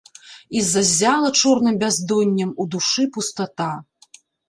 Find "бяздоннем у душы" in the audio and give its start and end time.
1.85-3.09